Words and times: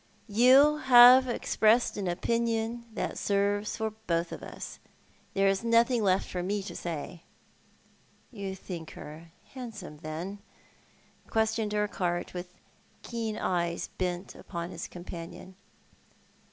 "You 0.47 0.77
have 0.77 1.27
expressed 1.27 1.95
an 1.95 2.07
opinion 2.07 2.87
that 2.91 3.19
serves 3.19 3.77
for 3.77 3.91
both 3.91 4.31
of 4.31 4.41
us. 4.41 4.79
There 5.35 5.47
is 5.47 5.63
nothing 5.63 6.01
left 6.01 6.27
for 6.27 6.41
me 6.41 6.63
to 6.63 6.75
say."" 6.75 7.21
You 8.31 8.55
think 8.55 8.93
her 8.93 9.29
handsome, 9.53 9.99
tlien?" 9.99 10.39
questioned 11.29 11.75
Urquhart, 11.75 12.33
with 12.33 12.47
keen 13.03 13.37
eyes 13.37 13.89
bent 13.99 14.33
upon 14.33 14.71
his 14.71 14.87
companion. 14.87 15.53